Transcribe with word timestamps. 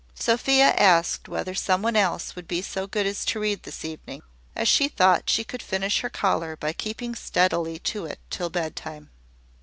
Sophia 0.15 0.69
asked 0.79 1.29
whether 1.29 1.53
some 1.53 1.83
one 1.83 1.95
else 1.95 2.35
would 2.35 2.47
be 2.47 2.63
so 2.63 2.87
good 2.87 3.05
as 3.05 3.23
to 3.23 3.39
read 3.39 3.61
this 3.61 3.85
evening, 3.85 4.23
as 4.55 4.67
she 4.67 4.87
thought 4.87 5.29
she 5.29 5.43
could 5.43 5.61
finish 5.61 5.99
her 6.01 6.09
collar 6.09 6.57
by 6.57 6.73
keeping 6.73 7.13
steadily 7.13 7.77
to 7.77 8.07
it 8.07 8.17
till 8.31 8.49
bedtime. 8.49 9.11